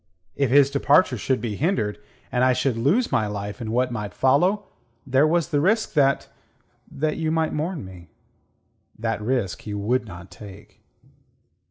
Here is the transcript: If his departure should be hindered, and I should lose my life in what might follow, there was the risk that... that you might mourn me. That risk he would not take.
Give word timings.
If 0.35 0.49
his 0.49 0.71
departure 0.71 1.15
should 1.15 1.41
be 1.41 1.57
hindered, 1.57 1.99
and 2.31 2.43
I 2.43 2.53
should 2.53 2.75
lose 2.75 3.11
my 3.11 3.27
life 3.27 3.61
in 3.61 3.69
what 3.71 3.91
might 3.91 4.15
follow, 4.15 4.63
there 5.05 5.27
was 5.27 5.49
the 5.49 5.61
risk 5.61 5.93
that... 5.93 6.27
that 6.91 7.17
you 7.17 7.29
might 7.31 7.53
mourn 7.53 7.85
me. 7.85 8.09
That 8.97 9.21
risk 9.21 9.61
he 9.61 9.75
would 9.75 10.07
not 10.07 10.31
take. 10.31 10.81